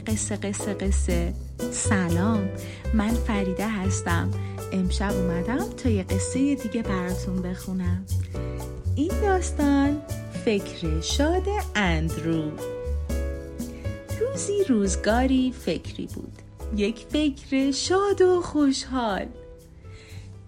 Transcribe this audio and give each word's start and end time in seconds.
قصه 0.00 0.36
قصه 0.36 0.74
قصه. 0.74 1.34
سلام. 1.72 2.48
من 2.94 3.10
فریده 3.10 3.68
هستم. 3.68 4.30
امشب 4.72 5.12
اومدم 5.12 5.70
تا 5.70 5.88
یه 5.88 6.02
قصه 6.02 6.54
دیگه 6.54 6.82
براتون 6.82 7.42
بخونم. 7.42 8.04
این 8.96 9.12
داستان 9.22 10.02
فکر 10.44 11.00
شاد 11.00 11.46
اندرو. 11.74 12.50
روزی 14.20 14.64
روزگاری 14.68 15.52
فکری 15.52 16.08
بود. 16.14 16.42
یک 16.76 17.06
فکر 17.10 17.70
شاد 17.70 18.22
و 18.22 18.40
خوشحال. 18.42 19.26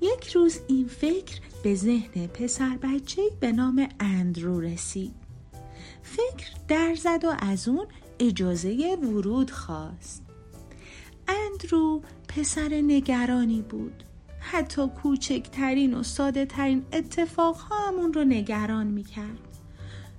یک 0.00 0.28
روز 0.28 0.60
این 0.66 0.88
فکر 0.88 1.40
به 1.62 1.74
ذهن 1.74 2.26
پسر 2.26 2.78
بچه 2.82 3.22
به 3.40 3.52
نام 3.52 3.88
اندرو 4.00 4.60
رسید. 4.60 5.12
فکر 6.02 6.46
در 6.68 6.94
زد 6.94 7.24
و 7.24 7.34
از 7.38 7.68
اون 7.68 7.86
اجازه 8.18 8.98
ورود 9.02 9.50
خواست. 9.50 10.22
اندرو 11.28 12.02
پسر 12.28 12.68
نگرانی 12.68 13.62
بود. 13.62 14.04
حتی 14.40 14.88
کوچکترین 14.88 15.94
و 15.94 16.02
ساده 16.02 16.46
ترین 16.46 16.84
اتفاق 16.92 17.56
همون 17.70 18.12
رو 18.12 18.24
نگران 18.24 18.86
می‌کرد. 18.86 19.48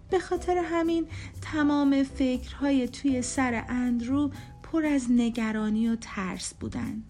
به 0.10 0.20
خاطر 0.20 0.58
همین 0.58 1.08
تمام 1.42 2.04
فکرهای 2.04 2.88
توی 2.88 3.22
سر 3.22 3.66
اندرو 3.70 4.32
پر 4.64 4.86
از 4.86 5.06
نگرانی 5.10 5.90
و 5.90 5.96
ترس 5.96 6.54
بودن. 6.54 7.04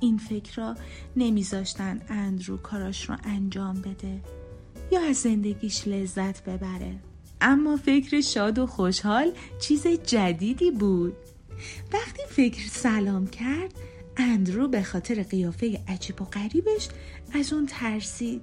این 0.00 0.18
فکرها 0.18 0.74
نمیذاشتن 1.16 2.00
اندرو 2.08 2.56
کاراش 2.56 3.08
رو 3.08 3.16
انجام 3.24 3.74
بده 3.74 4.20
یا 4.92 5.00
از 5.00 5.16
زندگیش 5.16 5.88
لذت 5.88 6.44
ببره. 6.44 6.98
اما 7.46 7.76
فکر 7.76 8.20
شاد 8.20 8.58
و 8.58 8.66
خوشحال 8.66 9.32
چیز 9.60 9.86
جدیدی 9.86 10.70
بود. 10.70 11.16
وقتی 11.92 12.22
فکر 12.28 12.68
سلام 12.68 13.26
کرد 13.26 13.74
اندرو 14.16 14.68
به 14.68 14.82
خاطر 14.82 15.22
قیافه 15.22 15.80
عجیب 15.88 16.22
و 16.22 16.24
غریبش 16.24 16.88
از 17.34 17.52
اون 17.52 17.66
ترسید. 17.66 18.42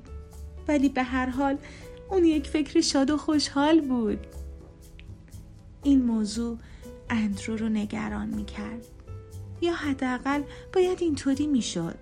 ولی 0.67 0.89
به 0.89 1.03
هر 1.03 1.29
حال 1.29 1.57
اون 2.09 2.25
یک 2.25 2.47
فکر 2.47 2.81
شاد 2.81 3.09
و 3.09 3.17
خوشحال 3.17 3.81
بود. 3.81 4.27
این 5.83 6.03
موضوع 6.03 6.57
اندرو 7.09 7.57
رو 7.57 7.69
نگران 7.69 8.29
می‌کرد. 8.29 8.85
یا 9.61 9.73
حداقل 9.73 10.43
باید 10.73 11.01
اینطوری 11.01 11.47
می‌شد. 11.47 11.95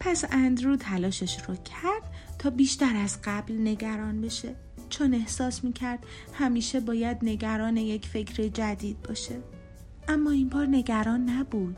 پس 0.00 0.24
اندرو 0.30 0.76
تلاشش 0.76 1.36
رو 1.48 1.54
کرد 1.54 2.12
تا 2.38 2.50
بیشتر 2.50 2.96
از 2.96 3.18
قبل 3.24 3.54
نگران 3.54 4.20
بشه. 4.20 4.65
چون 4.88 5.14
احساس 5.14 5.64
می‌کرد 5.64 6.06
همیشه 6.32 6.80
باید 6.80 7.18
نگران 7.22 7.76
یک 7.76 8.06
فکر 8.06 8.48
جدید 8.48 9.02
باشه. 9.02 9.36
اما 10.08 10.30
این 10.30 10.48
بار 10.48 10.66
نگران 10.66 11.30
نبود. 11.30 11.76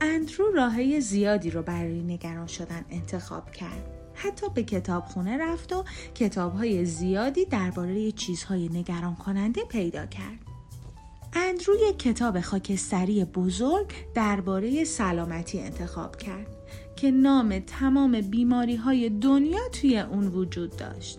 اندرو 0.00 0.52
راههای 0.52 1.00
زیادی 1.00 1.50
رو 1.50 1.62
برای 1.62 2.02
نگران 2.02 2.46
شدن 2.46 2.84
انتخاب 2.90 3.50
کرد. 3.50 3.96
حتی 4.14 4.46
به 4.54 4.62
کتابخونه 4.62 5.38
رفت 5.38 5.72
و 5.72 5.84
کتابهای 6.14 6.84
زیادی 6.84 7.44
درباره 7.44 8.12
چیزهای 8.12 8.68
نگران 8.68 9.14
کننده 9.14 9.64
پیدا 9.64 10.06
کرد. 10.06 10.38
اندرو 11.32 11.74
یک 11.88 11.98
کتاب 11.98 12.40
خاکستری 12.40 13.24
بزرگ 13.24 13.86
درباره 14.14 14.84
سلامتی 14.84 15.60
انتخاب 15.60 16.16
کرد 16.16 16.46
که 16.96 17.10
نام 17.10 17.58
تمام 17.58 18.20
بیماری 18.20 18.76
های 18.76 19.10
دنیا 19.10 19.68
توی 19.72 19.98
اون 19.98 20.28
وجود 20.28 20.76
داشت. 20.76 21.18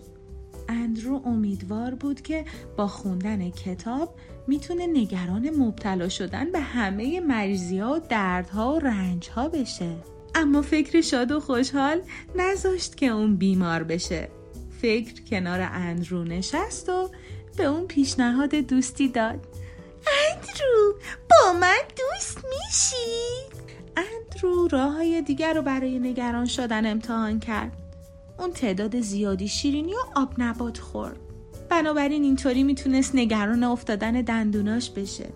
اندرو 0.68 1.22
امیدوار 1.24 1.94
بود 1.94 2.20
که 2.20 2.44
با 2.76 2.86
خوندن 2.86 3.50
کتاب 3.50 4.14
می‌تونه 4.46 4.86
نگران 4.86 5.50
مبتلا 5.50 6.08
شدن 6.08 6.52
به 6.52 6.60
همه 6.60 7.20
مریضی 7.20 7.78
ها 7.78 7.94
و 7.94 7.98
دردها 8.08 8.74
و 8.74 8.78
رنج 8.78 9.28
ها 9.28 9.48
بشه. 9.48 9.96
اما 10.34 10.62
فکر 10.62 11.00
شاد 11.00 11.32
و 11.32 11.40
خوشحال 11.40 12.00
نذاشت 12.36 12.96
که 12.96 13.06
اون 13.06 13.36
بیمار 13.36 13.82
بشه. 13.82 14.28
فکر 14.82 15.22
کنار 15.24 15.60
اندرو 15.60 16.24
نشست 16.24 16.88
و 16.88 17.10
به 17.56 17.64
اون 17.64 17.86
پیشنهاد 17.86 18.54
دوستی 18.54 19.08
داد. 19.08 19.46
اندرو 20.30 20.94
با 21.30 21.52
من 21.60 21.80
دوست 21.96 22.36
میشی؟ 22.36 23.52
اندرو 23.96 24.68
راه 24.68 24.92
های 24.92 25.22
دیگر 25.22 25.52
رو 25.52 25.62
برای 25.62 25.98
نگران 25.98 26.46
شدن 26.46 26.86
امتحان 26.86 27.40
کرد. 27.40 27.81
اون 28.42 28.52
تعداد 28.52 29.00
زیادی 29.00 29.48
شیرینی 29.48 29.94
و 29.94 29.98
آب 30.16 30.34
نبات 30.38 30.78
خورد. 30.78 31.20
بنابراین 31.70 32.22
اینطوری 32.22 32.62
می‌تونست 32.62 33.14
نگران 33.14 33.64
افتادن 33.64 34.12
دندوناش 34.12 34.90
بشه. 34.90 35.28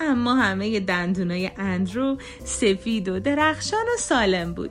اما 0.00 0.34
همه 0.34 0.80
دندونای 0.80 1.50
اندرو 1.56 2.16
سفید 2.44 3.08
و 3.08 3.20
درخشان 3.20 3.84
و 3.94 3.98
سالم 3.98 4.54
بود. 4.54 4.70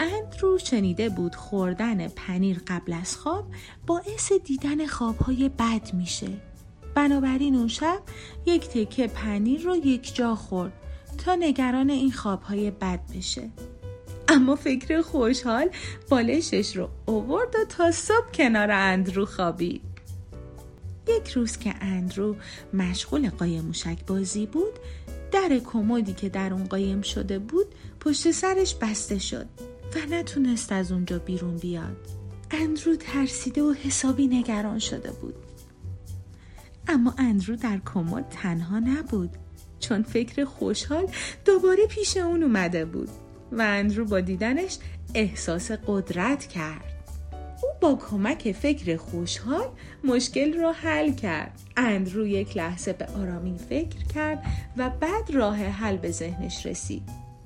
اندرو 0.00 0.58
شنیده 0.58 1.08
بود 1.08 1.34
خوردن 1.34 2.08
پنیر 2.08 2.60
قبل 2.66 2.92
از 2.92 3.16
خواب 3.16 3.44
باعث 3.86 4.32
دیدن 4.32 4.86
خوابهای 4.86 5.48
بد 5.48 5.94
میشه. 5.94 6.28
بنابراین 6.94 7.54
اون 7.54 7.68
شب 7.68 7.98
یک 8.46 8.68
تکه 8.68 9.06
پنیر 9.06 9.60
رو 9.60 9.76
یک 9.76 10.14
جا 10.14 10.34
خورد 10.34 10.72
تا 11.24 11.34
نگران 11.34 11.90
این 11.90 12.12
خوابهای 12.12 12.70
بد 12.70 13.00
بشه. 13.16 13.50
اما 14.28 14.56
فکر 14.56 15.02
خوشحال 15.02 15.70
بالشش 16.08 16.76
رو 16.76 16.88
اوورد 17.06 17.54
و 17.54 17.64
تا 17.68 17.90
صبح 17.90 18.30
کنار 18.34 18.70
اندرو 18.70 19.26
خوابید. 19.26 19.82
یک 21.08 21.28
روز 21.28 21.56
که 21.56 21.74
اندرو 21.80 22.36
مشغول 22.74 23.30
قایم 23.30 23.64
موشک 23.64 24.06
بازی 24.06 24.46
بود 24.46 24.78
در 25.32 25.60
کمدی 25.64 26.12
که 26.12 26.28
در 26.28 26.52
اون 26.52 26.64
قایم 26.64 27.02
شده 27.02 27.38
بود 27.38 27.66
پشت 28.00 28.30
سرش 28.30 28.74
بسته 28.74 29.18
شد 29.18 29.46
و 29.94 30.14
نتونست 30.14 30.72
از 30.72 30.92
اونجا 30.92 31.18
بیرون 31.18 31.56
بیاد. 31.56 31.96
اندرو 32.50 32.96
ترسیده 32.96 33.62
و 33.62 33.72
حسابی 33.72 34.26
نگران 34.26 34.78
شده 34.78 35.10
بود. 35.10 35.34
اما 36.88 37.14
اندرو 37.18 37.56
در 37.56 37.80
کمد 37.94 38.28
تنها 38.28 38.78
نبود 38.78 39.30
چون 39.80 40.02
فکر 40.02 40.44
خوشحال 40.44 41.06
دوباره 41.44 41.86
پیش 41.86 42.16
اون 42.16 42.42
اومده 42.42 42.84
بود. 42.84 43.08
و 43.52 43.60
اندرو 43.60 44.04
با 44.04 44.20
دیدنش 44.20 44.78
احساس 45.14 45.70
قدرت 45.70 46.46
کرد. 46.46 46.96
او 47.62 47.68
با 47.80 47.98
کمک 48.10 48.52
فکر 48.52 48.96
خوشحال 48.96 49.68
مشکل 50.04 50.60
را 50.60 50.72
حل 50.72 51.12
کرد. 51.12 51.52
اندرو 51.76 52.26
یک 52.26 52.56
لحظه 52.56 52.92
به 52.92 53.06
آرامی 53.06 53.58
فکر 53.58 54.04
کرد 54.14 54.42
و 54.76 54.90
بعد 54.90 55.30
راه 55.30 55.56
حل 55.56 55.96
به 55.96 56.10
ذهنش 56.10 56.66
رسید. 56.66 57.02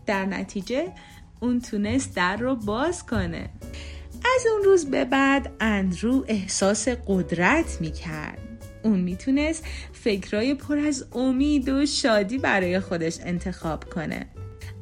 در 0.07 0.25
نتیجه 0.25 0.93
اون 1.41 1.61
تونست 1.61 2.17
در 2.17 2.37
رو 2.37 2.57
باز 2.57 3.07
کنه. 3.07 3.51
از 4.37 4.47
اون 4.53 4.65
روز 4.65 4.91
به 4.91 5.05
بعد 5.05 5.53
اندرو 5.61 6.25
احساس 6.29 6.89
قدرت 6.89 7.81
می 7.81 7.93
کرد 7.93 8.39
اون 8.83 9.01
می‌تونست 9.01 9.65
فکرای 9.93 10.55
پر 10.55 10.79
از 10.79 11.07
امید 11.13 11.69
و 11.69 11.87
شادی 11.87 12.39
برای 12.39 12.81
خودش 12.81 13.19
انتخاب 13.21 13.85
کنه. 13.85 14.27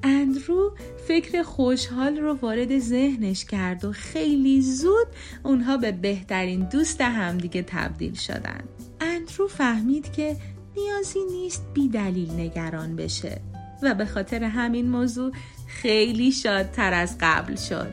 اندرو 0.03 0.77
فکر 1.09 1.43
خوشحال 1.43 2.17
رو 2.17 2.35
وارد 2.35 2.79
ذهنش 2.79 3.45
کرد 3.45 3.85
و 3.85 3.93
خیلی 3.93 4.63
زود 4.63 5.07
اونها 5.43 5.77
به 5.77 5.93
بهترین 5.93 6.69
دوست 6.69 7.01
همدیگه 7.01 7.63
تبدیل 7.63 8.15
شدن. 8.15 8.61
اندرو 9.01 9.49
فهمید 9.49 10.13
که 10.13 10.37
نیازی 10.77 11.25
نیست 11.31 11.67
بی 11.75 11.89
دلیل 11.89 12.31
نگران 12.31 12.97
بشه 12.97 13.41
و 13.83 13.95
به 13.95 14.07
خاطر 14.07 14.45
همین 14.45 14.89
موضوع 14.89 15.33
خیلی 15.67 16.33
شادتر 16.33 16.93
از 16.93 17.17
قبل 17.21 17.57
شد. 17.57 17.93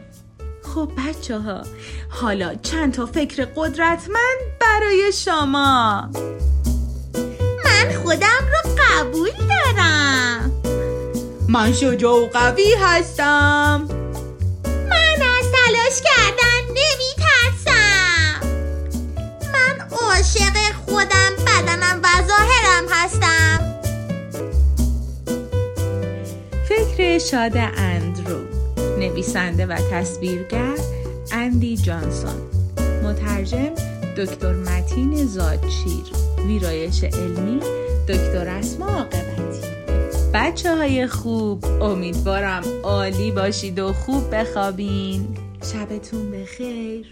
خب 0.64 0.92
بچه 0.98 1.38
ها 1.38 1.64
حالا 2.10 2.56
چند 2.56 2.94
تا 2.94 3.06
فکر 3.06 3.46
قدرتمند 3.56 4.40
برای 4.62 5.12
شما؟ 5.14 6.12
من 7.66 7.94
خودم 8.04 8.42
رو 8.52 8.72
قبول 8.80 9.30
دارم. 9.30 10.55
من 11.48 11.74
شجاع 11.74 12.14
و 12.14 12.28
قوی 12.28 12.76
هستم. 12.82 13.88
من 14.66 15.22
از 15.22 15.46
تلاش 15.52 16.02
کردن 16.04 16.62
نمی 16.70 17.14
ترسم 17.18 18.48
من 19.54 19.88
عاشق 19.92 20.76
خودم 20.86 21.32
بدنم 21.48 22.02
و 22.04 22.08
ظاهرم 22.28 22.86
هستم. 22.92 23.76
فکر 26.70 27.18
شاد 27.18 27.58
اندرو 27.78 28.40
نویسنده 29.00 29.66
و 29.66 29.78
تصویرگر 29.92 30.78
اندی 31.32 31.78
جانسون. 31.78 32.42
مترجم 33.04 33.74
دکتر 34.18 34.54
متین 34.54 35.26
زادشیر. 35.26 36.06
ویرایش 36.48 37.04
علمی 37.04 37.60
دکتر 38.08 38.48
اسما 38.48 38.88
عاقبتی 38.88 39.55
بچه 40.36 40.76
های 40.76 41.08
خوب. 41.08 41.66
امیدوارم 41.66 42.64
عالی 42.84 43.32
باشید 43.32 43.80
و 43.80 43.94
خوب 43.94 44.36
بخوابین. 44.36 45.38
شبتون 45.74 46.32
بخیر. 46.32 47.06